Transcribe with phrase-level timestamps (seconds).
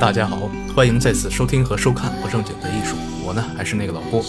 [0.00, 2.94] 大家好，欢迎再次收听和收看不正经的艺术。
[3.26, 4.24] 我呢还是那个老郭。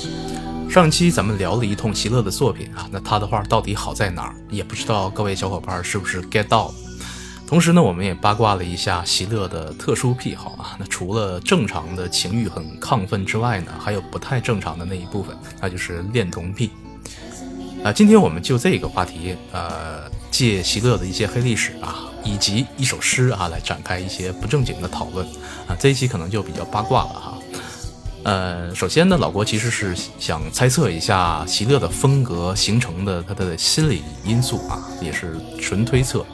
[0.68, 4.34] 上期咱们聊了一通席勒的作品啊，那他的画到底好在哪儿？
[4.50, 6.74] 也不知道各位小伙伴是不是 get 到。
[7.46, 10.76] 同时呢，我们也八卦了一下席勒的特殊癖好啊。
[10.80, 16.72] 那除了正常的情欲很亢奋之外呢，还有不太正常的那一部分，那就是恋童癖。
[17.84, 25.26] 啊，今天我们就这个话题，呃，借席勒的一些黑历史啊，以及一首诗啊，来展开一些不正经的讨论
[25.68, 25.76] 啊。
[25.80, 27.38] 这一期可能就比较八卦了哈。
[28.24, 36.26] 呃，首先呢，老郭其实是想猜测一下席勒的风格形成的他的心理因素啊，也是纯推测。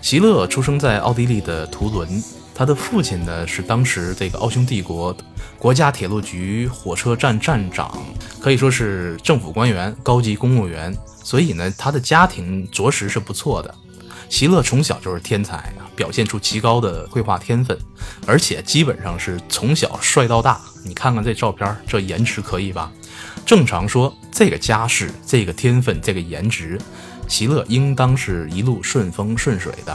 [0.00, 2.22] 席勒出生在奥地利的图伦，
[2.54, 5.14] 他的父亲呢是当时这个奥匈帝国
[5.58, 8.02] 国家铁路局火车站站长，
[8.40, 13.72] 可以说是政府官员、高级公务员，所以呢，他的家庭着实是不错的。
[14.32, 17.78] 席勒从小就是天才啊，表现出极高的绘画天分，
[18.26, 20.58] 而且基本上是从小帅到大。
[20.86, 22.90] 你看看这照片，这颜值可以吧？
[23.44, 26.80] 正常说，这个家世、这个天分、这个颜值，
[27.28, 29.94] 席勒应当是一路顺风顺水的。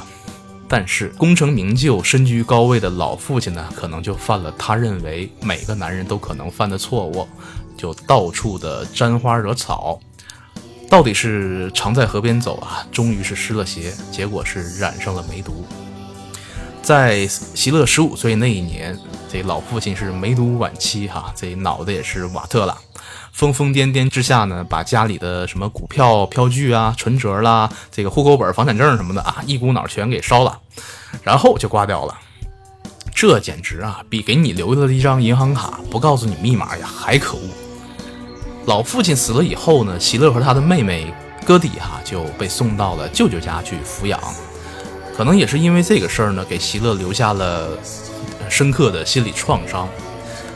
[0.68, 7.28] 但是功成名就、身居高位的老父亲呢，可能就犯了他认为每个男人都可能犯的错误，
[7.76, 10.00] 就到处的沾花惹草。
[10.90, 15.66] 到底是常在河边走啊，终于是湿了鞋，结果是染上了梅毒。
[16.81, 18.97] 在席勒十五岁那一年，
[19.30, 22.78] 这老父亲是梅毒晚期哈，这脑袋也是瓦特了。
[23.34, 30.58] 疯疯癫癫之下呢，把家里的什么股票、票据啊、存折啦、这个户口本、房产证什么的啊，一股脑全给烧了，
[31.22, 32.18] 然后就挂掉了。
[33.14, 37.66] 这简直啊，比给你留了一张银行卡不告诉你密码呀还可恶。
[38.67, 41.13] 老父亲死了以后呢，席勒和他的妹妹
[41.45, 44.19] 戈迪哈就被送到了舅舅家去抚养。
[45.16, 47.69] 可能也是因为这个事儿呢，给席勒留下了
[48.50, 49.88] 深刻的心理创伤。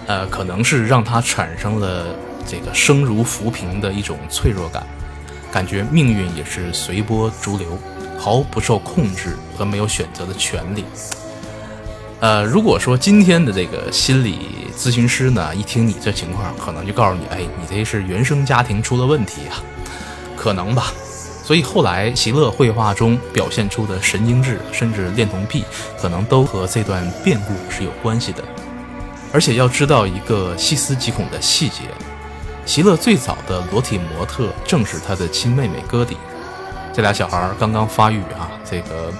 [0.08, 2.08] 呃，可能是让他产生了
[2.46, 4.86] 这个生如浮萍的一种脆弱感，
[5.50, 7.78] 感觉命运也是随波逐流，
[8.20, 10.84] 毫不受控制和没有选择的权利。
[12.22, 19.58] 呃，如果说今天的这个心理咨询师呢，一听你这情况，可能就告诉你，哎，你这是原生家庭出了问题啊，
[20.38, 20.94] 可能吧。
[21.44, 25.66] 所以后来席勒绘画中表现出的神经质，甚至恋童癖，
[26.00, 28.44] 可能都和这段变故是有关系的。
[29.34, 31.86] 而且要知道一个细思极恐的细节，
[32.68, 36.16] 席勒最早的裸体模特正是他的亲妹妹戈迪，
[36.94, 39.12] 这俩小孩刚刚发育啊，这个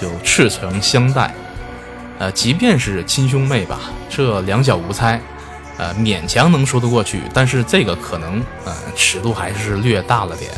[0.00, 1.32] 就赤诚相待。
[2.24, 5.20] 呃，即便是亲兄妹吧，这两小无猜，
[5.76, 7.20] 呃，勉强能说得过去。
[7.34, 10.50] 但是这个可能，呃，尺度还是略大了点。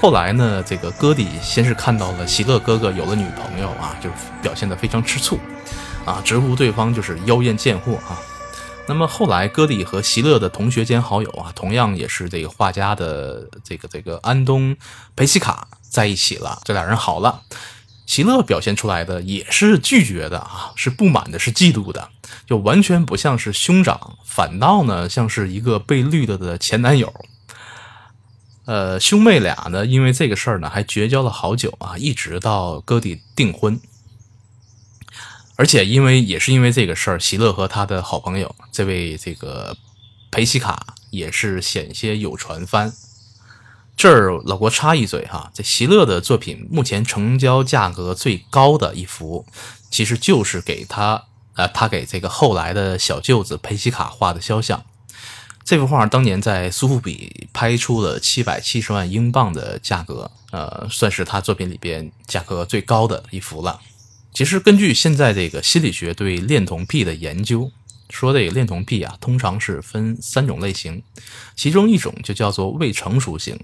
[0.00, 4.08] 后来呢，这个戈迪先是看到了席勒哥哥有了女朋友啊，就
[4.40, 5.40] 表现得非常吃醋，
[6.04, 8.16] 啊，直呼对方就是妖艳贱货啊。
[8.86, 14.76] 那么后来，戈迪和席勒的同学兼好友啊，同样也是这个画家的这个这个安东
[15.16, 17.40] 培西卡在一起了，这俩人好了。
[18.06, 22.10] 席勒表现出来的也是拒绝的啊，是不满的，是嫉妒的，
[22.46, 27.12] 就完全不像是兄长，反倒呢像是一个被绿了的前男友。
[28.66, 33.80] 呃，兄妹俩呢，因为这个事儿呢，还绝交了好久啊，一直到戈迪订婚。
[35.56, 39.76] 而且因为也是因为这个事儿，席勒和他的好朋友这位这个
[40.30, 42.92] 裴西卡也是险些有船翻。
[43.96, 49.46] 这儿老郭插一嘴哈，这席勒的作品目前成交价格最高的一幅，
[49.90, 51.24] 其实就是给他
[51.54, 54.84] 呃，他给这个后来的小舅子裴西卡画的肖像。
[55.64, 63.80] 这幅画当年在苏富比拍出了七百七十万英镑的价格，呃，算是他作品里边价格最高的一幅了。
[64.34, 67.70] 其实根据现在这个心理学对恋童癖的研究，
[68.10, 71.02] 说这个恋童癖啊，通常是分三种类型，
[71.56, 73.58] 其中一种就叫做未成熟型。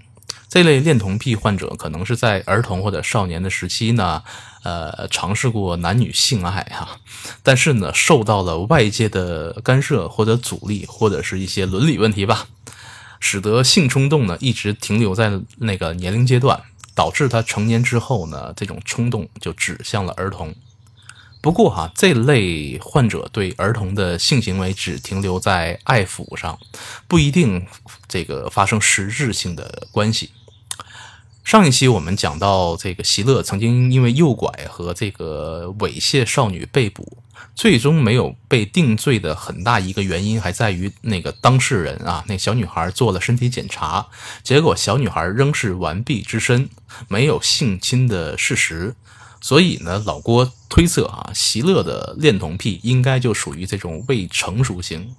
[0.49, 4.21] 这类恋童癖患者可能是在儿童或者少年的时期呢，
[4.63, 6.99] 呃，尝试过男女性爱哈，
[7.41, 12.47] 但是呢，受到了外界的干涉或者阻力，或者是一些伦理问题吧，
[13.21, 16.61] 使得性冲动呢一直停留在那个年龄阶段，
[16.93, 20.53] 导致他成年之后呢，这种冲动就指向了儿童。
[21.41, 26.59] 不过哈，这类患者对儿童的性行为只停留在爱抚上，
[27.07, 27.65] 不一定
[28.07, 30.29] 这个发生实质性的关系。
[31.43, 37.17] 上一期我们讲到，这个席勒曾经因为诱拐和这个猥亵少女被捕，
[37.55, 44.05] 最终没有被定罪的很大一个原因还在于那个当事人啊，那小女孩做了身体检查，
[44.43, 46.69] 结果小女孩仍是完璧之身，
[47.07, 48.95] 没有性侵的事实。
[49.41, 55.13] 所以呢，老郭推测啊，席勒的恋童癖应该就属于这种未成熟型。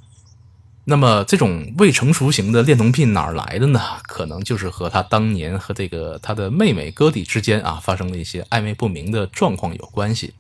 [0.84, 3.80] 那么，这种未成熟型的恋童癖哪儿来的呢？
[4.02, 10.34] 可能就是和他当年和这个他的妹妹戈迪之间啊发生了一些暧昧不明的状况有关系。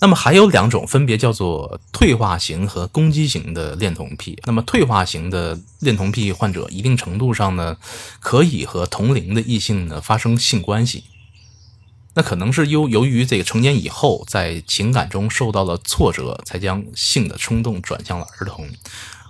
[0.00, 4.38] 那么还有两种，分别叫做退化型和攻击型的恋童癖。
[4.44, 7.76] 那么退化型的恋童癖患者，一定程度上呢，
[8.20, 11.04] 可以和同龄的异性呢发生性关系。
[12.16, 18.66] 那可能是由由于这个成年以后，在情感中受到了挫折，才将性的冲动转向了儿童。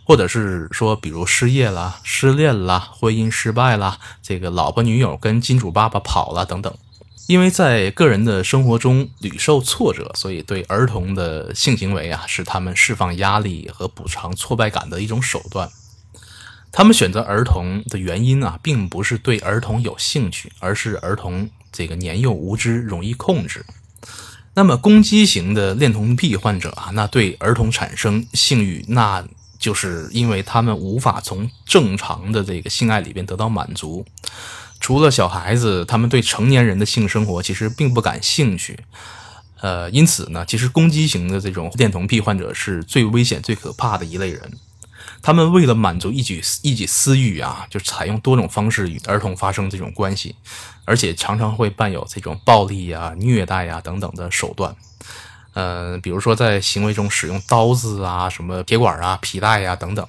[0.05, 6.73] 或者是说，比如失业啦、失恋啦、婚姻失败啦，这个老婆女友跟金主爸爸跑了等等，
[7.27, 15.69] 因为在个人的生活中屡受挫折，所以对儿童的性行为啊，是他们释放压力和补偿挫败感的一种手段。
[16.71, 23.65] 他们选择儿童的原因啊，并不是对儿童有兴趣，而是儿童这个年幼无知，容易控制。
[24.55, 29.23] 那么攻击型的恋童癖患者啊，那对儿童产生性欲，那。
[29.59, 34.05] 就是因为他们无法从正常的这个性爱里边得到满足，
[34.81, 38.79] 除了小孩子，他们对成年人的性生活其实并不感兴趣。
[39.63, 44.53] 呃，因此呢，其实攻击型的这种恋童癖患者是最危险、最可怕的一类人。
[45.27, 50.37] 他们为了满足一己一己私欲啊，就采用多种方式与儿童发生这种关系，
[50.85, 54.77] 而且常常会伴有这种暴力呀、虐待呀等等的手段。
[55.55, 60.07] 呃，比如说在行为中使用刀子啊、什么铁管啊、皮带呀等等，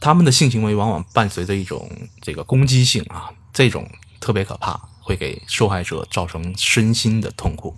[0.00, 1.86] 他们的性行为往往伴随着一种
[2.22, 3.86] 这个攻击性啊，这种
[4.18, 7.76] 特别可怕，会给受害者造成身心的痛苦。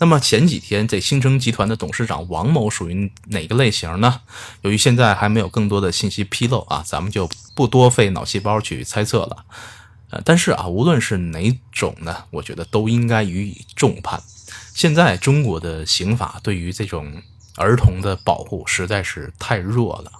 [0.00, 4.22] 那么前几天这兴城集团的董事长王某属于哪个类型呢？
[4.62, 9.44] 由于现在还没有更多的信息披露啊，咱们就不多费脑细胞去猜测了。
[10.08, 14.22] 呃，但是啊，无论是哪种呢，我觉得都应该予以重判。
[14.74, 17.22] 现在中国的刑法对于这种
[17.56, 20.10] 儿童的保护实在是太弱了，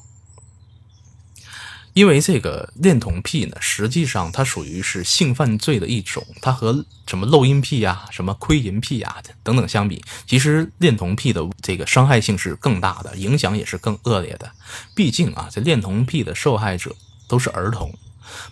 [1.93, 14.51] 因为这个恋童癖呢，实际上它属于是性犯罪的一种，它和什么漏音癖呀、什么窥淫癖呀等等相比，其实恋童癖的这个伤害性是更大的，影响也是更恶劣的。
[14.95, 16.95] 毕竟啊，这恋童癖的受害者
[17.29, 17.93] 都是儿童，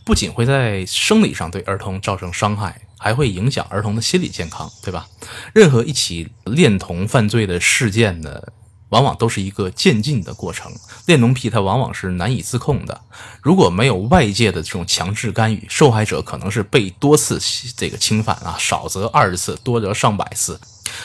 [0.04, 2.82] 不仅会在生理上对儿童造成伤害。
[3.00, 5.06] 还会影响儿童的心理健康，对吧？
[5.54, 8.42] 任何一起恋童犯罪的事件呢，
[8.90, 10.72] 往往都是一个渐进的过程。
[11.06, 13.00] 恋童癖它往往是难以自控的，
[13.42, 17.40] 如果没有外界的这种强制干预，受害者可能是被多次
[17.76, 20.60] 这个侵犯啊，少则二十次，多则上百次。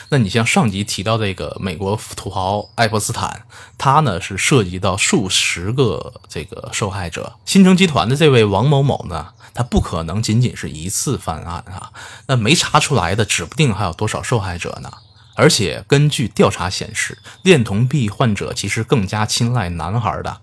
[0.08, 3.44] 那你像上集提到这个美国土豪爱泼斯坦，
[3.76, 7.34] 他呢是涉及到数十个这个受害者。
[7.44, 9.28] 新城集团的这位王某某呢？
[9.52, 11.92] 他不可能仅仅是一次犯案啊，
[12.26, 14.90] 那没查出来的，指不定还有多少受害者呢。
[15.36, 20.40] 而且根据调查显示，恋童癖患者其实更加青睐男孩的，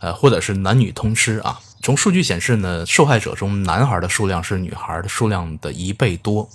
[0.00, 1.60] 呃，或者是男女通吃啊。
[1.82, 6.48] 从数据显示呢，受害者中男孩的数量是女孩的数量的一倍多。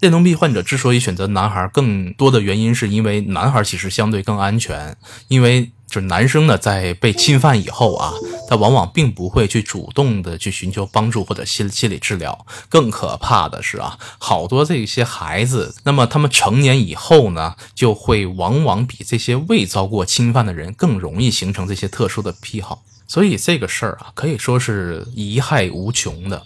[0.00, 4.96] 恋童癖患者之所以选择男孩，更多的原因是因为男孩其实相对更安全，
[5.28, 5.72] 因为。
[5.88, 8.12] 就是男生呢，在被侵犯以后啊，
[8.46, 12.46] 他往往并不会去主动的去寻求帮助或者心心理治疗。
[12.68, 22.82] 更可怕的是啊，好多这些孩子，那么他们成年以后呢，就会往往比这些未遭过侵犯的人更容易形成这些特殊的癖好。
[23.06, 26.44] 所以这个事儿啊，可以说是贻害无穷的。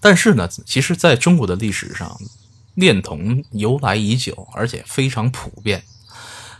[0.00, 2.16] 但是呢，其实在中国的历史上，
[2.74, 5.82] 恋童由来已久，而且非常普遍。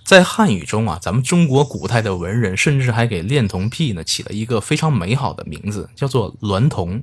[0.05, 7.03] 在汉语中啊，咱们中国古代的文人甚至还给恋童癖呢起了一个非常美好的名字，叫做“娈童”。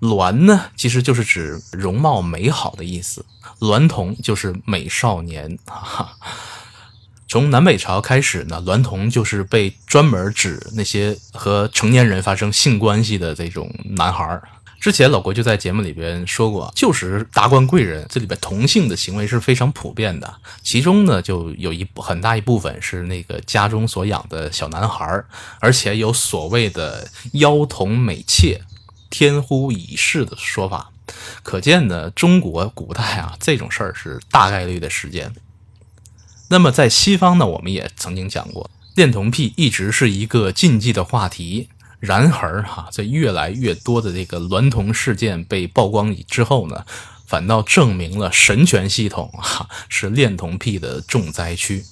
[0.00, 3.24] 娈呢，其实就是指容貌美好的意思，
[3.60, 5.58] 娈童就是美少年。
[5.66, 6.12] 哈
[7.26, 14.48] 从南北朝开始呢，娈童就是被专门指那些和成年人发生性关系的这种男孩儿。
[14.80, 20.32] 之前老郭就在节目里边说过，旧时达官贵人这里边同性的行为是非常普遍的，
[20.62, 25.24] 其中呢就有一很大一部分是那个家中所养的小男孩，
[25.58, 28.60] 而且有所谓的妖童美妾、
[29.10, 30.90] 天呼已逝的说法，
[31.42, 35.34] 可见呢中国古代啊这种事儿是大概率的事件。
[36.50, 41.68] 那么在西方呢，我们也曾经讲过，恋童癖一直是一个禁忌的话题。
[42.00, 46.84] 然而哈，在越来越多的这个娈童事件被曝光之后呢，
[47.26, 51.84] 反倒证明了神权系统哈是恋童癖的重灾区。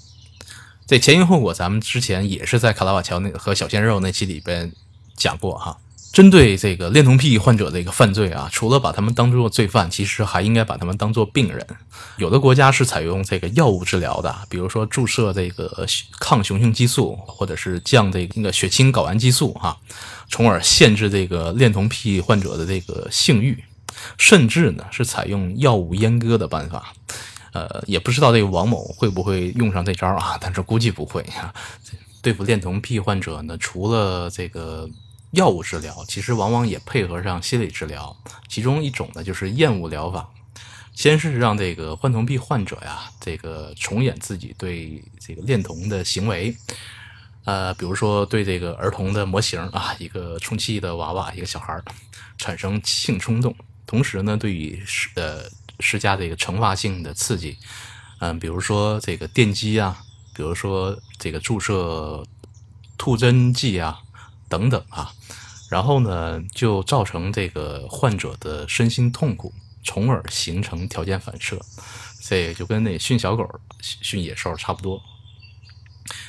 [0.86, 4.72] 这前因后果，咱们之前也是在卡拉瓦乔那和小鲜肉那期里边
[5.16, 5.76] 讲过哈。
[6.12, 11.66] 针对这个恋童癖患者的一个犯罪啊，除了把他们当做罪犯，其实还应该把他们当做病人。
[12.16, 15.86] 有的国家是采用这个药物治疗的，比如说注射这个
[16.18, 19.76] 抗雄性激素，或者是降这个那个血清睾丸激素，哈，
[20.30, 23.62] 从而限制这个恋童癖患者的这个性欲，
[24.16, 26.94] 甚至呢是采用药物阉割的办法。
[27.52, 31.52] 呃，也不知道这个王某会不会用上这招啊，但是估计不会啊。
[32.22, 34.88] 对付恋童癖患者呢，除了这个。
[35.36, 38.16] 药物治疗其实往往也配合上心理治疗，
[38.48, 40.26] 其中一种呢就是厌恶疗法，
[40.94, 46.56] 先是让这个患童癖患者呀，这个重演自己对这个恋童的行为，
[47.44, 51.78] 呃，比如说对这个儿童的模型啊，一个充气的娃娃，一个小孩
[52.38, 53.54] 产生性冲动，
[53.86, 55.42] 同时呢，对于施呃
[55.80, 57.58] 施加这个惩罚性的刺激，
[58.20, 59.98] 嗯，比如说这个电击啊，
[60.34, 62.24] 比如说这个注射
[62.96, 64.00] 吐真剂啊。
[64.48, 65.12] 等等啊，
[65.70, 69.52] 然后呢，就造成这个患者的身心痛苦，
[69.84, 71.60] 从而形成条件反射，
[72.22, 73.48] 这就跟那训小狗、
[73.80, 75.00] 训野兽差不多。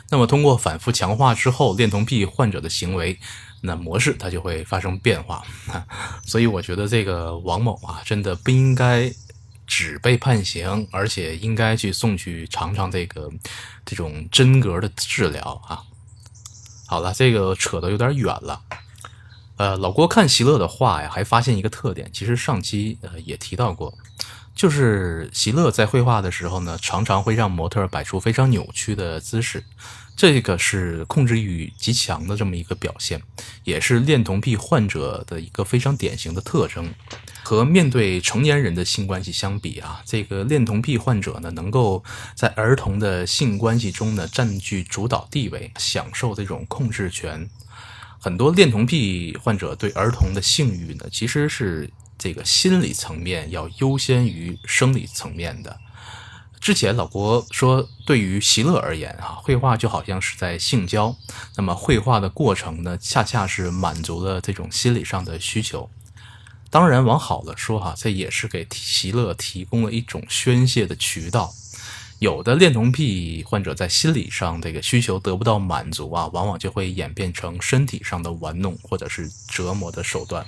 [0.09, 3.19] 那么通过反复强化之后，恋童癖患者的行为
[3.61, 5.43] 那模式它就会发生变化。
[6.25, 9.11] 所以我觉得这个王某啊，真的不应该
[9.67, 13.29] 只被判刑，而且应该去送去尝尝这个
[13.85, 15.83] 这种真格的治疗啊。
[16.87, 18.61] 好了，这个扯得有点远了。
[19.57, 23.93] 呃，老郭看席勒的画呀，还发现一个特点，其实上期呃也提到过，
[24.55, 29.63] 就是席勒在绘画的时候呢，常常会让模特摆出非常扭曲的姿势，
[30.15, 33.21] 这个是控制欲极强的这么一个表现，
[33.63, 36.93] 也是恋童癖患者的一个非常典型的特征。
[37.47, 42.03] 和面对成年人的性关系相比啊，这个恋童癖患者呢，能够
[42.35, 47.49] 在儿童的性关系中呢占据主导地位，享受这种控制权。
[48.19, 55.79] 很多恋童癖患者对儿童的性欲呢，其实是这个心理层面要优先于生理层面的。
[56.59, 61.15] 之前老郭说，对于席勒而言啊，绘画就好像是在性交，
[61.55, 65.89] 那么绘画的过程呢，恰恰是满足了这种心理上的需求。
[66.69, 71.53] 当然，往好了说哈，这也是给席勒提供了一种宣泄的渠道。
[72.19, 80.45] 有的恋童癖患者在心理上这个需求得不到满足啊，往往就会演变成身体上的玩弄或者是折磨的手段。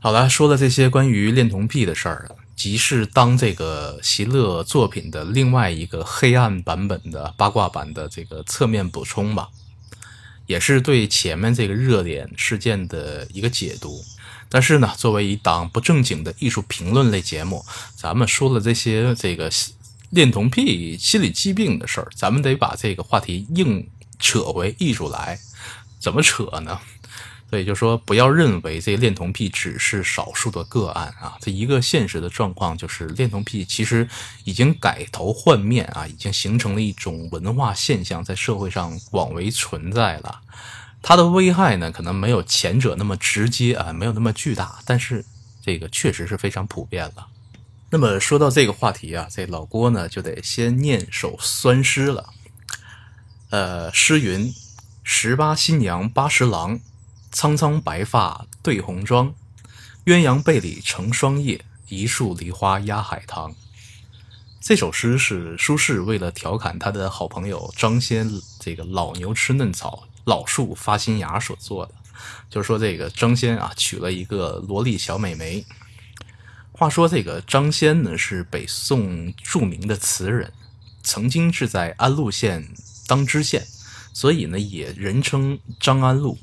[0.00, 9.50] 好了，说了这些关于恋童癖的事儿，即是当这个席勒作品的另外一个黑暗版本的八卦版的这个侧面补充吧，
[10.46, 14.02] 也是对前面这个热点事件的一个解读。
[14.52, 17.64] 但是呢，作为一档不正经的艺术评论类节目，
[17.96, 19.50] 咱们说了这些这个
[20.10, 25.38] 恋童癖、心理疾病的事儿，咱们得把这个话题硬扯回艺术来。
[25.98, 26.78] 怎么扯呢？
[27.48, 31.36] 所以就说，不要认为这恋童癖只是少数的个案啊。
[31.40, 34.06] 这一个现实的状况就是，恋童癖其实
[34.44, 40.40] 已经改头换面啊，已经形成了一种文化现象，在社会上广为存在了。
[41.02, 45.24] 它的危害呢，可能没有前者那么直接啊，没有那么巨大，但是
[45.60, 47.26] 这个确实是非常普遍了。
[47.90, 52.30] 那么说到这个话题啊，这老郭呢就得先念首酸诗了。
[53.50, 54.54] 呃，诗云
[55.04, 56.80] ：“十八新娘八十郎，
[57.30, 59.34] 苍苍白发对红妆。
[60.06, 63.54] 鸳鸯被里成双夜，一树梨花压海棠。”
[64.58, 68.30] 这首诗是苏轼为了调侃他的好朋友张先，
[68.60, 70.04] 这个老牛吃嫩草。
[70.24, 71.94] 老树发新芽所做的，
[72.48, 75.64] 就是说这个张先啊娶了一个萝莉小美眉。
[76.72, 80.52] 话说这个张先呢是北宋著名的词人，
[81.02, 82.68] 曾经是在安陆县
[83.06, 83.66] 当知县，
[84.12, 86.38] 所以呢也人称张安陆。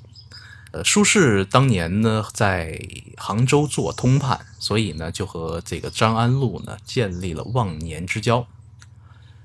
[0.71, 2.79] 呃，苏轼当年呢在
[3.17, 8.45] 杭州做通判，所以呢就和这个张安陆呢建立了忘年之交。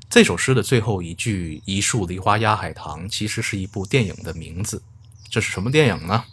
[0.09, 4.81] 这首诗的最后一句“一树梨花压海棠”其实是一部电影的名字。
[5.29, 6.25] 这是什么电影呢？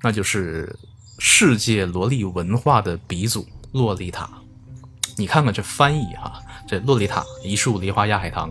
[0.00, 0.74] 那就是
[1.18, 3.42] 世界萝莉文化的鼻祖
[3.72, 4.24] 《洛丽塔》。
[5.18, 8.50] 你看看这翻译哈，这《洛丽塔》“一树梨花压海棠”，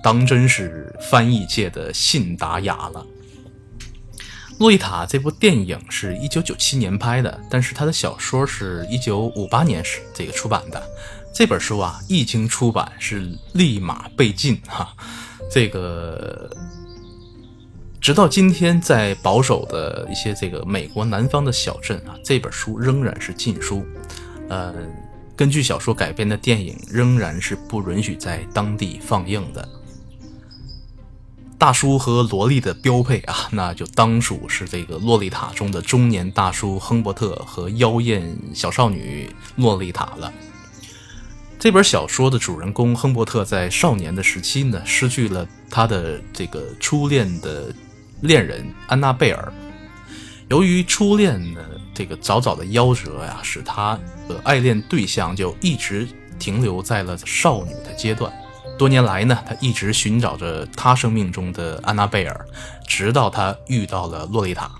[0.00, 3.04] 当真是翻译界的信达雅了。
[4.60, 10.80] 《洛丽塔》这部电影是一九九七年拍的，但是它的小说是一九五八年时这个出版的。
[11.32, 14.92] 这本书啊，一经出版是立马被禁哈。
[15.50, 16.50] 这个
[18.00, 23.84] 直到今天，在保守的一些这个美国南方的小镇啊，这本书仍然是禁书。
[24.48, 24.74] 呃，
[25.36, 29.68] 根据小说改编的电影仍然是不允许在当地放映的。
[31.56, 40.32] 大叔和萝莉的标配啊，那就当属是这个《洛丽塔》中的中年大叔亨伯特和妖艳小少女洛丽塔了。
[41.58, 47.74] 这本小说的主人公亨伯特在少年的时期呢，失去了他的这个初恋的
[48.20, 49.52] 恋人安娜贝尔。
[50.48, 51.60] 由于初恋呢
[51.92, 53.98] 这个早早的夭折呀，使他
[54.28, 56.06] 的爱恋对象就一直
[56.38, 58.32] 停留在了少女的阶段。
[58.78, 62.46] 多年来呢，他一直寻找着他生命中的安娜贝尔，
[62.86, 64.70] 直到他遇到了洛丽塔。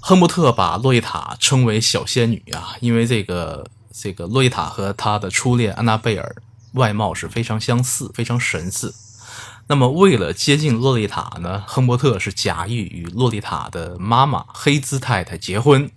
[0.00, 3.64] 亨伯特把洛丽塔称为小仙女啊，因为这个
[3.98, 6.36] 这个洛丽塔和他的初恋安娜贝尔
[6.72, 8.94] 外貌是非常相似，非常神似。
[9.68, 15.90] 那么为了接近洛丽塔呢，亨伯特是假意与洛丽塔的妈妈黑兹太太结婚，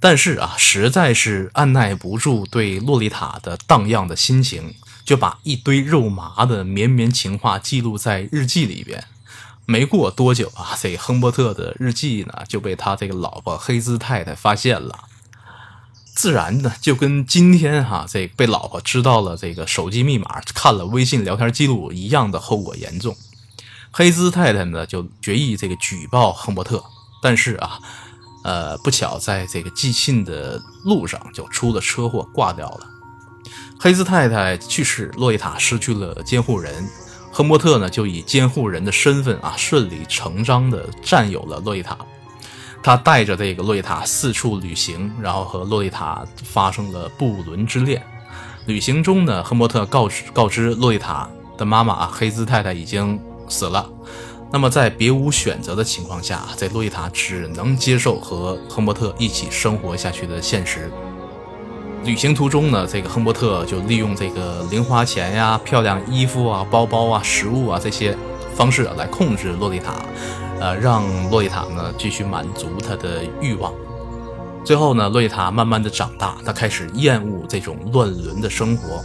[0.00, 4.74] 但是啊，实在是按耐不住对洛丽塔的荡漾的心情。
[5.04, 9.04] 就把一堆肉麻的绵绵情话记录在日记里边。
[9.64, 15.04] 没过多久啊，这亨伯特的日记呢就被他这个老婆黑兹太太发现了。
[16.18, 23.16] 自然呢，就跟今天哈这被老婆知道了这个手机密码、看了微信聊天记录一样的后果严重。
[23.92, 26.82] 黑兹太太呢就决意这个举报亨伯特，
[27.22, 27.78] 但是啊，
[28.42, 32.80] 呃，不巧在这个寄信的路上就出了车祸，挂掉了。
[33.78, 36.84] 黑兹太太去世，洛丽塔失去了监护人，
[37.30, 41.96] 亨伯特呢就以监护人的身份啊，顺理成章的占有了洛丽塔。
[42.82, 48.02] 他带着这个洛丽塔四处旅行，然后和洛丽塔发生了不伦之恋。
[48.66, 53.88] 旅行中呢，亨伯特告知告知洛丽塔的妈妈啊，黑兹太太已经死了。
[54.50, 60.90] 那么在别无选择的情况下，在洛丽塔只能接受和亨伯特一起生活下去的现实。
[62.04, 68.16] 旅行途中呢，这个亨伯特就利用这个零花钱呀、漂亮衣服啊、包包啊、食物啊这些
[68.54, 69.94] 方式来控制洛丽塔，
[70.60, 73.72] 呃，让洛丽塔呢继续满足她的欲望。
[74.64, 79.02] 最后呢，洛丽塔慢慢的长大，她开始厌恶这种乱伦的生活。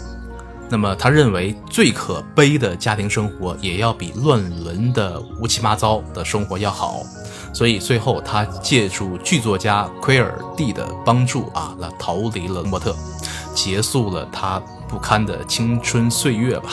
[0.70, 7.04] 那么，他认为最可悲的家庭生活也要比乱伦的乌七八糟的生活要好。
[7.54, 12.96] 所以最后，他借助剧作家奎尔蒂的帮助啊，那逃离了莫特，
[13.54, 16.72] 结束了他不堪的青春岁月吧。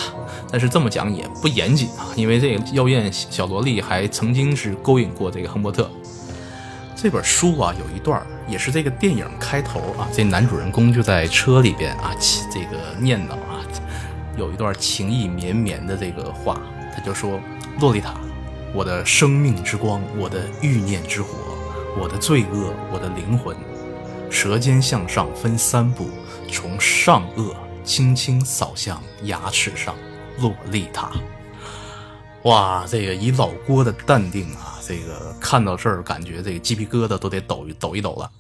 [0.50, 5.90] 但是这么讲也不严谨啊，因为这个妖艳小萝莉还曾经是勾引过这个亨伯特。
[6.96, 12.14] 这本书啊，有一段也是这个电影开头啊，这男主人公就在车里边啊，
[12.52, 13.64] 这个念叨啊，
[14.36, 16.60] 有一段情意绵绵的这个话，
[16.94, 17.40] 他就说
[17.80, 18.14] ：“洛丽塔。”
[18.72, 21.30] 我的生命之光，我的欲念之火，
[22.00, 23.56] 我的罪恶，我的灵魂，
[24.30, 26.08] 舌尖向上分三步，
[26.52, 29.92] 从上颚轻轻扫向牙齿上，
[30.38, 31.12] 洛丽塔。
[32.44, 38.30] 哇，这个以老郭的淡定啊，这个看到这儿感觉这个鸡皮疙瘩都得抖一抖一抖了。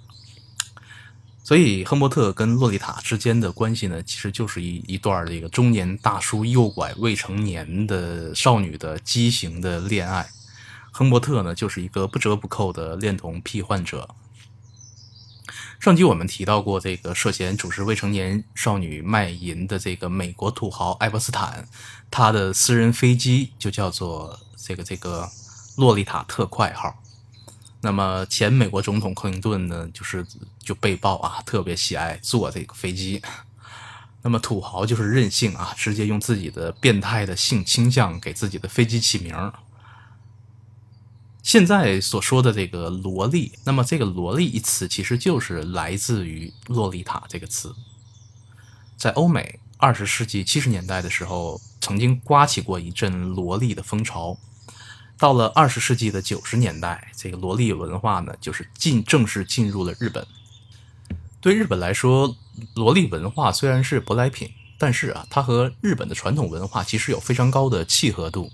[1.42, 10.28] 所以，亨伯特跟洛丽塔之间的关系呢，其实就是一一段这个中年大叔诱拐未成年的少女的畸形的恋爱。
[10.92, 14.08] 亨伯特呢，就是一个不折不扣的恋童癖患者。
[15.80, 21.66] 上集我们提到过，这个涉嫌主持未成年少女卖淫的这个美国土豪爱伯斯坦，
[22.10, 25.26] 他的私人飞机就叫做这个这个
[25.78, 26.94] 洛丽塔特快号。
[27.80, 30.26] 那么前美国总统克林顿呢，就是
[30.58, 33.22] 就被曝啊，特别喜爱坐这个飞机。
[34.20, 39.34] 那么土豪就是任性啊，直接用自己的变态的性倾向给自己的飞机起名。
[41.42, 47.74] 现在所说的这个萝莉，那么这个萝莉一词其实就是来自于洛丽塔这个词。
[48.96, 54.36] 在欧美二十世纪七十年代的时候，曾经刮起过一阵萝莉的风潮。
[55.16, 60.26] 到了二十世纪的九十年代，这个萝莉文化呢，就是进正式进入了日本。
[61.40, 62.36] 对日本来说，
[62.74, 68.50] 萝莉文化虽然是舶来品，但是啊，它和日本的传统文化其实有非常高的契合度。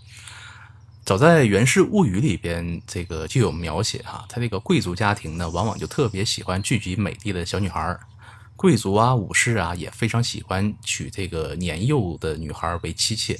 [1.06, 7.96] 早在《源氏物语》里边，这个就有描写哈，他这个贵族家庭呢，往往就特别喜欢聚集美丽的小女孩
[8.56, 13.38] 贵族啊、武士啊，也非常喜欢娶这个年幼的女孩为妻妾。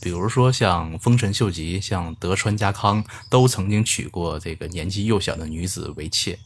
[0.00, 6.38] 比如说，像丰臣秀吉、像德川家康，都曾经娶过这个年纪幼小的女子为妾。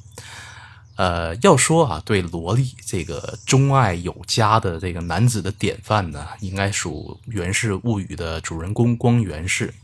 [0.97, 9.75] 呃，要说啊，对萝莉这个钟爱有加的这个男子的典范呢，应该属《源氏物语》的主人公光源氏。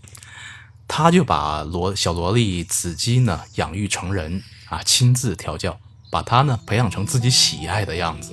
[0.88, 5.78] 他就把萝小萝莉子姬呢养育成人啊，亲自调教，
[6.10, 8.32] 把她呢培养成自己喜爱的样子。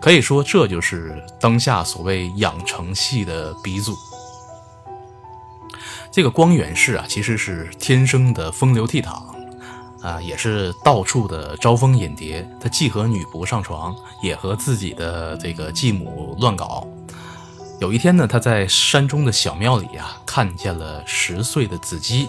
[0.00, 3.96] 可以说，这就是当下所谓养成系的鼻祖。
[6.12, 9.22] 这个光源氏啊，其实是天生的风流倜傥，
[10.02, 12.48] 啊，也是到处的招蜂引蝶。
[12.60, 16.86] 他既和女仆上床，也和自己的这个继母乱搞。
[17.80, 22.28] 有一天呢，他在山中的小庙里啊，看见了十岁的子姬。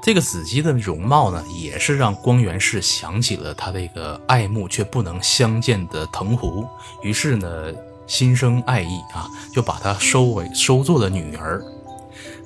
[0.00, 6.64] 这个子姬的容貌呢，也是让光源氏想起了他这个爱慕却不能相见的藤壶，
[7.02, 7.72] 于是呢，
[8.06, 11.60] 心生爱意啊，就把她收为收做了女儿。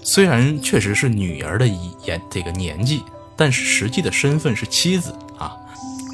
[0.02, 3.04] 虽然确实是女儿的年这个年纪，
[3.36, 5.54] 但是实际的身份是妻子啊。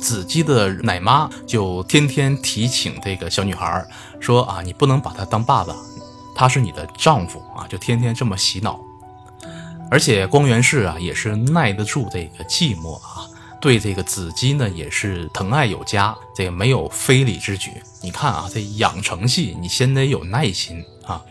[0.02, 3.84] 子姬的奶妈就天天提醒这个小女孩
[4.20, 5.74] 说啊，你不能把他当爸爸，
[6.34, 8.80] 他是你的丈夫啊，就天天这么洗脑。
[9.90, 13.24] 而且光源氏啊，也是耐得住这个寂寞啊，
[13.60, 17.70] 对这个子姬呢，也是疼爱有加，这个没有非礼之举。
[18.02, 21.22] 你看啊，这养成系，你先得有耐心啊。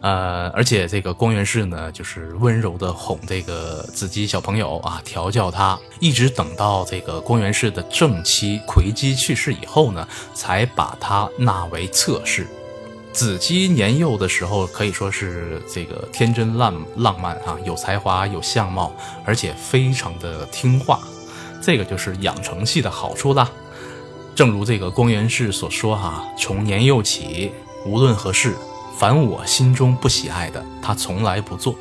[0.00, 12.46] 呃，而且这个光源氏呢，就是温柔的哄这个子姬小朋友啊，调教他，一直等到这个光源氏的正妻葵姬去世以后呢，才把他纳为侧室。
[13.12, 21.00] 子姬年幼的时候可以说是这个天真烂浪漫啊，有才华有相貌，而且非常的听话，
[21.62, 23.50] 这个就是养成系的好处啦。
[24.34, 27.50] 正如这个光源氏所说哈，从年幼起，
[27.86, 28.54] 无论何事，
[28.98, 31.74] 凡我心中不喜爱的，他从来不做。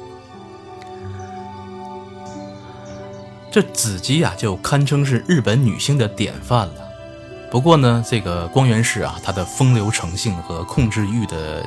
[3.50, 6.74] 这子姬啊，就堪称是日本女性的典范了。
[7.50, 11.66] 不过呢，这个光源氏啊，他的风流成性和控制欲的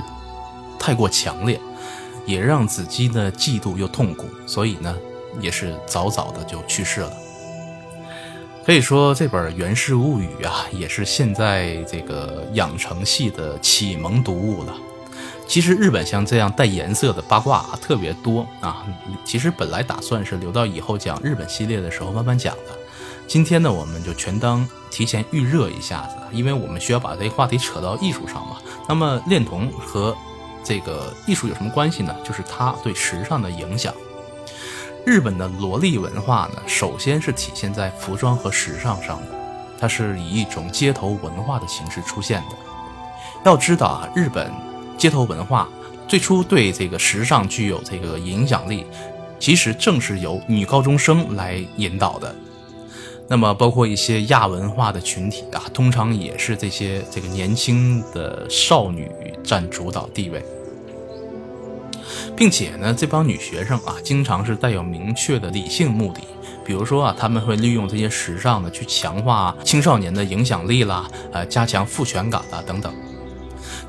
[0.78, 1.58] 太过强烈，
[2.26, 4.94] 也让子姬呢嫉妒又痛苦，所以呢，
[5.40, 7.11] 也是早早的就去世了。
[8.66, 14.74] 可以说，这本《源氏物语》啊，也是现在这个养成系的启蒙读物了。
[15.48, 18.84] 其实日本像这样带颜色的八卦啊特别多啊。
[19.24, 22.78] 其实本来打算是留到以后讲日本系列的时候慢慢讲的。
[23.26, 28.58] 今天呢，我们就全当提前预热一下子，因为我们需要把这个话题扯到艺术上嘛。
[28.87, 30.14] 那么恋童和
[30.62, 32.14] 这个艺术有什么关系呢？
[32.22, 33.92] 就是它对时尚的影响。
[35.06, 39.28] 日本的萝莉文化呢，首先是体现在服装和时尚上的，
[39.78, 42.56] 它是以一种街头文化的形式出现的。
[43.44, 44.50] 要知道啊，日本
[44.98, 45.68] 街头文化
[46.06, 48.84] 最初对这个时尚具有这个影响力，
[49.38, 52.34] 其实正是由女高中生来引导的。
[53.30, 59.11] 那么，包括一些亚文化的群体啊，通常也是这些这个年轻的少女
[59.44, 60.42] 占主导地位，
[62.34, 66.20] 并且呢，这帮女学生啊，经常是带有明确的理性目的，
[66.64, 72.90] 比如说啊，他们会利用这些时尚呢，去强化青少年的影响力啦，呃，加强父权感啦等等。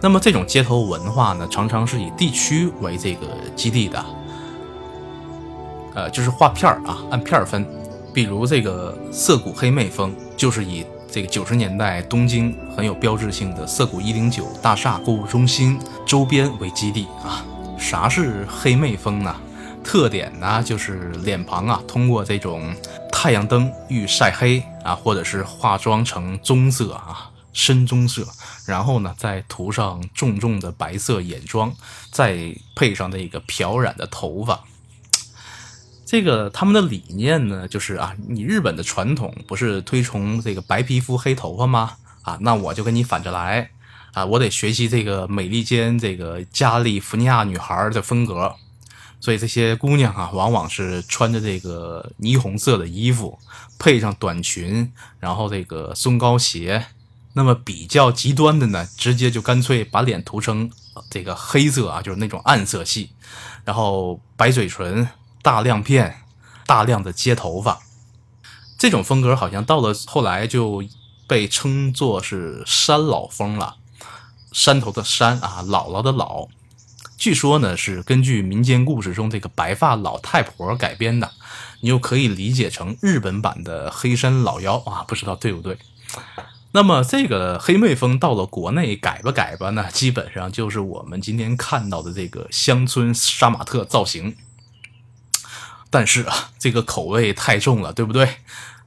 [0.02, 4.06] 那么，这种街头文化呢，常常是以地区为这个基地的，
[5.94, 7.66] 呃，就是划片儿啊，按片儿分。
[8.14, 17.46] 比如这个涩谷黑妹风，就是以这个九十年代东京很有标志性的涩谷一零九大厦购物中心周边为基地啊。
[17.78, 19.36] 啥是黑妹风呢？
[19.84, 22.74] 特点呢就是脸庞啊，通过这种
[23.12, 28.28] 太阳灯遇晒黑啊，或者是化妆成棕色啊，深棕色，
[28.66, 31.74] 然后呢再涂上重重的白色眼妆，
[32.12, 34.64] 再配上那个漂染的头发。
[36.06, 41.98] 这个他们的理念呢，就是啊，你日本的传统不是推崇这个白皮肤黑头发吗？
[42.24, 43.70] 啊，那我就跟你反着来，
[44.14, 48.56] 啊，我得学习这个美利坚这个加利福尼亚女孩的风格。
[49.22, 53.38] 所以这些姑娘啊，往往是穿着这个霓虹色的衣服，
[53.78, 56.86] 配上短裙，然后这个松高鞋。
[57.40, 60.70] 那么比较极端的呢，直接就干脆把脸涂成
[61.10, 63.12] 这个黑色啊，就是那种暗色系，
[63.64, 65.08] 然后白嘴唇。
[65.42, 66.24] 大亮片，
[66.66, 67.80] 大量的接头发，
[68.78, 70.84] 这种风格好像到了后来就
[71.30, 73.78] 被称作是山老风了。
[74.52, 76.50] 山头的山啊，姥姥的姥，
[77.18, 81.32] 据说呢是根据民间故事中这个白发老太婆改编的，
[81.80, 85.80] 你又可以理解成日本版的黑山老妖啊，不知道对不对？
[86.72, 94.36] 那么这个黑妹风到了国内改吧改吧呢，基本上就是我们今天看到的这个乡村杀马特造型。
[95.90, 98.36] 但是啊，这个口味太重了，对不对？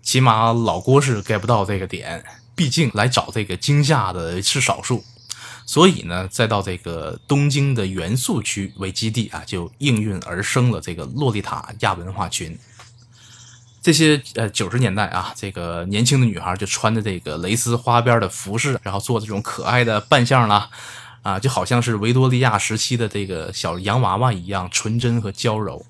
[0.02, 5.04] 起码老郭是 get 不到这个点，毕竟来找这个惊吓的是少数。
[5.66, 12.56] 所以呢，再到这个东京的元素区为基地啊，就应运而生了这个洛丽塔亚文化群。
[13.82, 20.70] 这些呃九十年代啊，这个年轻的女孩就穿着这个蕾丝花边的服饰，然后做这种可爱的扮相啦，
[21.22, 25.84] 啊，就好像是维多利亚时期的这个小洋娃娃一样纯真和娇柔。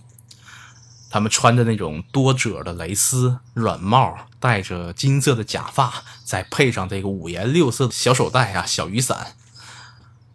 [1.11, 9.35] 他们穿着那种多褶的蕾丝软帽，戴着金色的假发，再配上这个五颜六色的小手袋啊、小雨伞。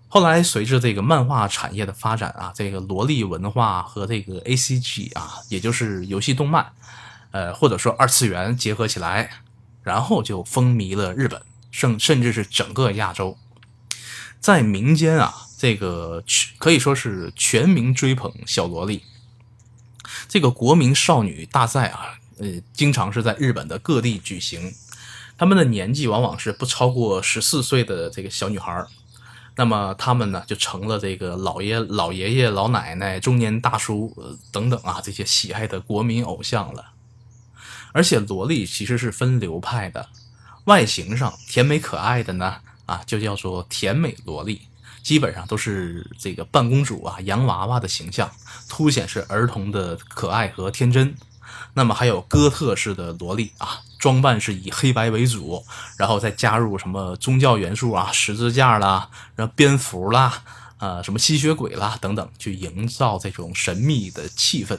[0.08, 6.67] 后来随着这个漫画产业的发展啊，这个萝莉文化和这个 A C G 啊，也就是游戏动漫，
[7.38, 9.30] 呃，或者说二次元结合起来，
[9.84, 13.38] 然后就风靡了日本，甚甚至是整个亚洲。
[14.39, 16.23] 在民间啊，这个
[16.58, 19.04] 可以说是全民追捧小萝莉。
[20.28, 24.73] 这个国民少女大赛啊，呃，经常是在日本的各地举行。
[25.38, 28.84] 他们的年纪往往是不超过十四岁的这个小女孩
[29.56, 34.12] 那么他们呢，就成了这个老爷、老爷爷、老奶奶、中年大叔
[34.52, 36.96] 等等啊这些喜爱的国民偶像了。
[37.91, 40.08] 而且萝莉其实是分流派的，
[40.65, 44.62] 外形上甜美可爱的呢，啊，就叫做甜美萝莉。
[45.04, 48.30] 基本上都是这个半公主啊、洋娃娃的形象，
[48.67, 51.15] 凸显是儿童的可爱和天真。
[51.73, 55.63] 那么还有哥特式的萝莉啊，装扮是以黑白为主，
[55.97, 60.43] 然后再加入什么宗教元素啊、十字架啦、然后蝙蝠啦、
[60.78, 64.78] 啊什么吸血鬼啦等等，去营造这种神秘的气氛。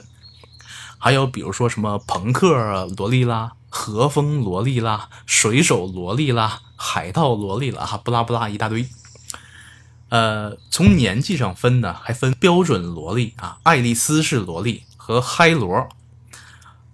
[0.99, 8.85] 还有比如说什么朋克萝莉啦、和风萝莉啦、水手萝莉啦、海盗萝莉啦，哈，不拉不拉一大堆。
[10.09, 15.87] 呃，从年纪上分呢，还分标准萝莉啊、爱丽丝式萝莉和嗨萝，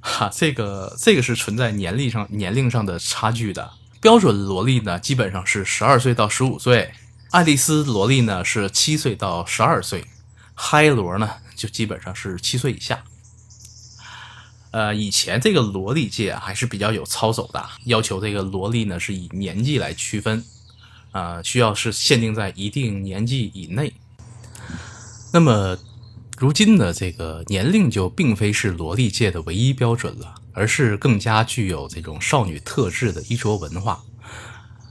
[0.02, 3.72] 哈，这个这个是存在年龄上年龄上的差距的。
[4.02, 6.92] 标准萝莉呢，基本上是十二岁到十五岁；
[7.32, 10.02] 爱丽丝萝莉呢是七岁到十二岁；
[10.54, 13.04] 嗨萝呢就基本上是七岁以下。
[14.76, 20.44] 呃，以前这个萝莉界还是比较有操守的，要求这个萝莉呢是以年纪来区分。
[21.12, 23.94] 啊，需要是限定在一定年纪以内。
[25.32, 25.78] 那么，
[26.38, 34.04] 如今的这个年龄就并非是萝莉界的唯一标准了，而是更加具有这种少女特质的衣着文化。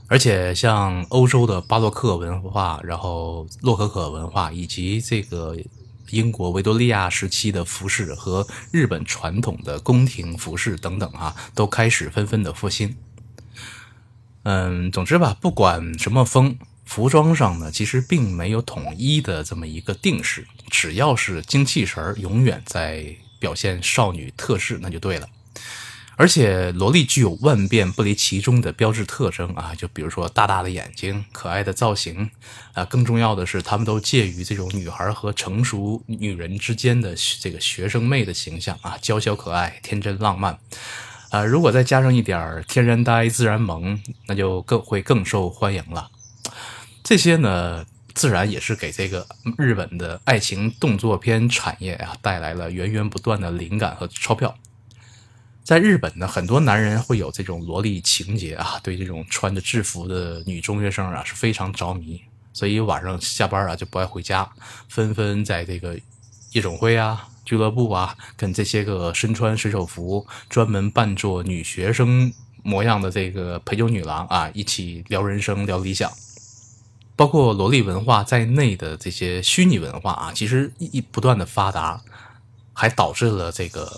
[0.07, 5.55] 而且，像欧洲的巴洛克文化，然后洛可可文化，以及这个
[6.09, 12.95] 英国维多利亚时期的服饰和日本传统的宫廷服饰等等啊，都开始纷纷的复兴。
[14.43, 25.27] 嗯，总之吧，不管什么风，服装上呢，其实并没有统一的这么一个定式，只要是精气神儿，永远在表现少女特质，那就对了。
[26.17, 32.29] 而且萝莉具有万变不离其中的标志特征啊，就比如说大大的眼睛、可爱的造型
[32.73, 40.57] 啊，更重要的是，她们都介于这种女孩和成熟女人之间的这个学生妹的形象啊，娇小可爱、天真浪漫。
[41.31, 46.09] 啊，如果再加上一点天然呆、自然萌，那就更会更受欢迎了。
[47.03, 54.55] 这些呢，自然也是给这个日本的爱情动作片产业啊带来了源源不断的灵感和钞票。
[55.65, 62.21] 在日本呢，很多男人会有这种萝莉情节啊，对这种穿着制服的女中学生啊是非常着迷，
[62.53, 64.47] 所以晚上下班啊就不爱回家，
[64.87, 65.99] 纷纷在这个
[66.51, 67.27] 夜总会啊。
[67.43, 76.11] 俱乐部啊，跟这些个身穿水手服、专门扮作女学生模样的这个陪酒女郎啊，一起聊人生、聊理想。
[77.15, 82.01] 包括萝莉文化在内的这些虚拟文化啊，其实一不断的发达，
[82.73, 83.91] 还导致了这个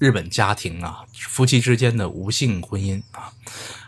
[0.00, 3.30] 日本家庭啊，夫妻之间的无性婚姻啊。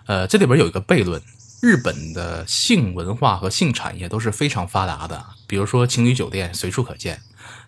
[0.05, 1.22] 呃，这里边有一个悖论：
[1.62, 7.22] 日本的性文化和性产业都是非常发达的，比如说情侣酒店随处可见。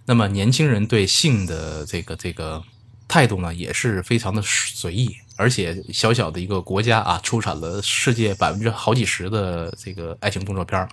[0.04, 2.62] 那么年轻人对性的这个这个
[3.09, 10.88] 态度呢，也是非常的随意，而且小小的一个国家啊，出产了世界百分之好几十的这个爱情动作片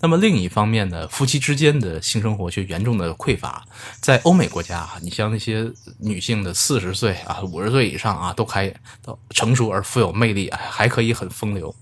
[0.00, 3.64] 那么另一方面呢，夫妻之间的性生活却严重的匮乏。
[4.00, 11.74] 在欧美国家啊，你像那些女性的四十岁啊、五十岁以上啊，都开到成熟而富有魅力，还可以很风流。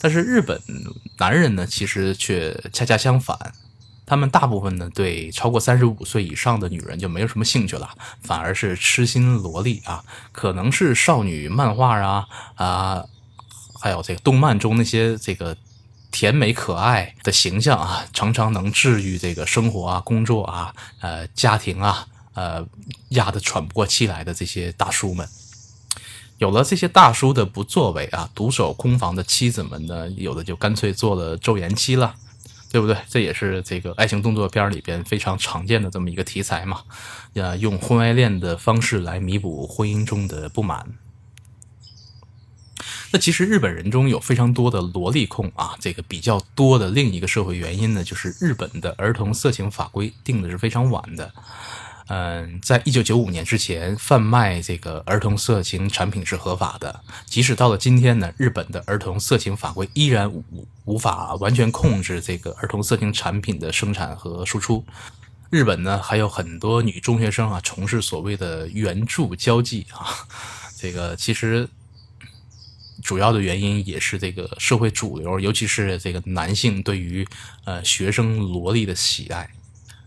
[0.00, 0.60] 但是日本
[1.18, 3.36] 男人呢，其实却恰恰相反。
[4.10, 7.88] 他们大部分呢，对超过三十五岁以上的女人就没有什么兴趣了，
[8.24, 13.04] 反而是痴心萝莉啊，可能是少女漫画啊啊，
[13.80, 15.56] 还有这个动漫中那些这个
[16.10, 22.66] 甜美可爱的形象啊，常常能治愈这个生活啊、工作啊、呃家庭啊，呃
[23.10, 25.28] 压得喘不过气来的这些大叔们。
[26.38, 32.12] 有了这些大叔的不作为啊，独守空房的妻子们呢，有的就干脆做了昼颜妻了。
[32.70, 32.96] 对不对？
[33.08, 36.82] 这也是这个爱情动作片里边非常常见的这么一个题材嘛，
[37.32, 40.86] 呀，用婚外恋的方式来弥补婚姻中的不满。
[43.12, 51.34] 那其实日本人中有非常多的萝莉控啊，这个比较多的另一个社会原因呢，就是日本的儿童色情法规定的是非常晚的。
[52.12, 57.02] 嗯，在一九九五年之前，贩卖这个儿童色情产品是合法的。
[57.24, 60.44] 即使到了今天呢，日本的儿童色情法规依然无
[60.86, 64.84] 无法完全控制这个儿童色情产品的生产和输出。
[65.50, 70.08] 日本呢，还有很多女中学生啊，从事所谓的援助交际啊。
[70.76, 71.68] 这个其实
[73.04, 77.24] 主要的原因也是这个社会主流，尤其是这个男性对于
[77.62, 79.48] 呃学生萝莉的喜爱。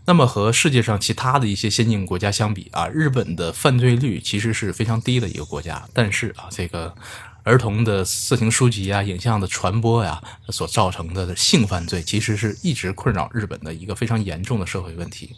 [0.06, 5.88] 那么和世界上其他的一些先进国家相比啊，日本的犯罪率其实是非常低的一个国家。
[5.94, 6.94] 但是啊，这个
[7.42, 15.34] 儿童的色情书籍啊、影像的传播呀，所造成的性犯罪，其实是一直困扰日本的一个非常严重的社会问题。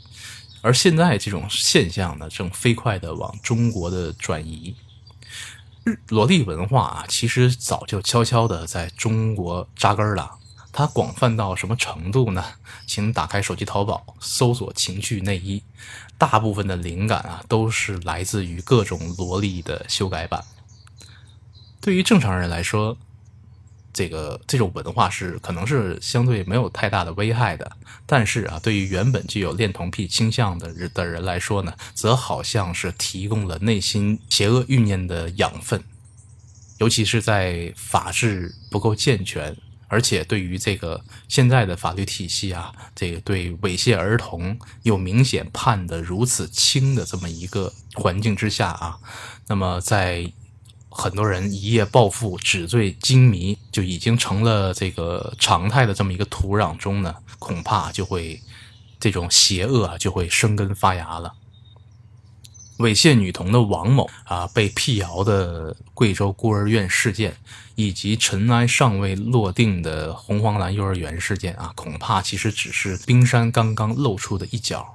[0.62, 4.74] 而现在这种现象呢，正飞快的往中国的转移。
[5.84, 10.32] 日萝莉文化啊，其实早就悄悄的在中国扎根了。
[10.76, 12.44] 它广泛到什么程度呢？
[12.86, 15.62] 请打开手机淘宝，搜索“情趣内衣”，
[16.18, 20.44] 大部分的灵感啊都是来自于各种萝莉的修改版。
[21.80, 22.94] 对于正常人来说，
[23.94, 27.72] 这个这种文化是可能是相对没有太大的危害的。
[28.04, 35.82] 但是啊，对于原本具有恋童癖倾向的人的人来说呢，则好像是提供了内心邪恶欲念的养分，
[36.76, 39.56] 尤其是在法制不够健全。
[39.88, 48.98] 而且对于这个现在的法律体系啊，这个对猥亵儿童又明显判的如此轻的这么一个环境之下啊，
[49.46, 50.32] 那么在
[50.88, 58.40] 很多人一夜暴富、纸醉金迷就已经成了这个常态的这么一个土壤中呢，恐怕就会
[58.98, 61.34] 这种邪恶啊就会生根发芽了。
[62.78, 67.36] 猥亵女童的王某啊，被辟谣的贵州孤儿院事件，
[67.74, 74.94] 以及尘埃尚未落定的红黄蓝幼儿园事件啊，恐怕其实只是冰山刚刚露出的一角。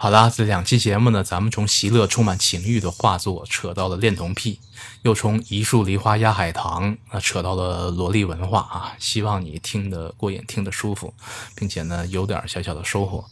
[0.00, 4.60] 好啦，这两期节目呢，咱们从席勒充满情欲的画作扯到了恋童癖，
[5.02, 11.14] 又从一树梨花压海棠啊扯到了萝莉文化啊，希望你听得过瘾，听得舒服，
[11.56, 13.24] 并且呢有点小小的收获。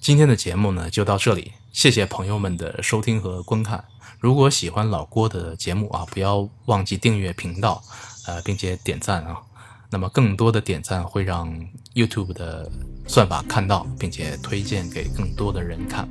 [0.00, 1.52] 今天的节目呢就到这里。
[1.76, 3.84] 谢谢朋友们的收听和观看。
[4.18, 7.82] 如果喜欢老郭的节目啊，不要忘记订阅频道，
[8.26, 9.36] 呃，并且点赞啊。
[9.90, 11.54] 那么更多的点赞会让
[11.94, 12.66] YouTube 的
[13.06, 16.08] 算法看到，并且推荐给更多的人看。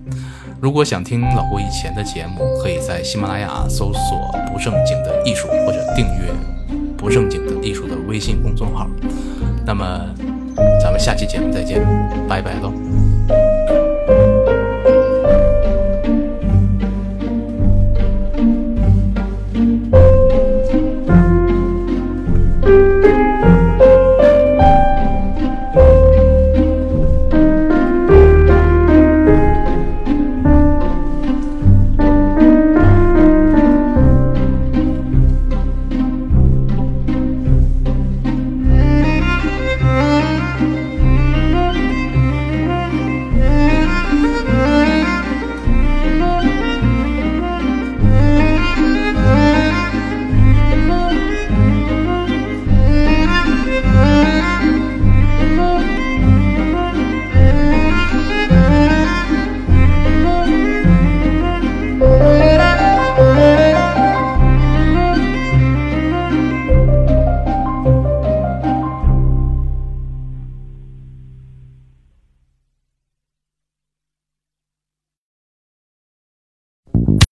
[0.62, 6.32] 如果想听老郭以前的节目，可以在喜马拉雅搜索“不正经的艺术”或者订阅
[6.96, 8.88] “不正经的艺术”的微信公众号。
[9.66, 10.14] 那么
[10.80, 11.84] 咱们下期节目再见，
[12.30, 12.85] 拜拜喽。